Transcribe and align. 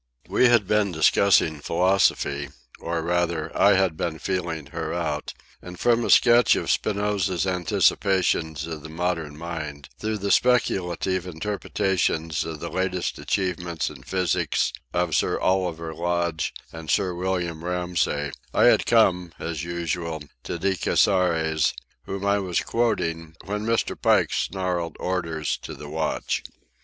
We 0.27 0.47
had 0.47 0.65
been 0.65 0.91
discussing 0.91 1.59
philosophy—or, 1.59 3.03
rather, 3.03 3.55
I 3.55 3.75
had 3.75 3.95
been 3.95 4.17
feeling 4.17 4.65
her 4.73 4.91
out; 4.95 5.35
and 5.61 5.79
from 5.79 6.03
a 6.03 6.09
sketch 6.09 6.55
of 6.55 6.71
Spinoza's 6.71 7.45
anticipations 7.45 8.65
of 8.65 8.81
the 8.81 8.89
modern 8.89 9.37
mind, 9.37 9.89
through 9.99 10.17
the 10.17 10.31
speculative 10.31 11.27
interpretations 11.27 12.43
of 12.43 12.59
the 12.61 12.71
latest 12.71 13.19
achievements 13.19 13.91
in 13.91 14.01
physics 14.01 14.73
of 14.91 15.13
Sir 15.13 15.39
Oliver 15.39 15.93
Lodge 15.93 16.51
and 16.73 16.89
Sir 16.89 17.13
William 17.13 17.63
Ramsay, 17.63 18.31
I 18.55 18.63
had 18.63 18.87
come, 18.87 19.33
as 19.37 19.63
usual, 19.63 20.23
to 20.45 20.57
De 20.57 20.75
Casseres, 20.77 21.75
whom 22.05 22.25
I 22.25 22.39
was 22.39 22.61
quoting, 22.61 23.35
when 23.45 23.67
Mr. 23.67 23.95
Pike 24.01 24.33
snarled 24.33 24.97
orders 24.99 25.57
to 25.61 25.75
the 25.75 25.89
watch. 25.89 26.41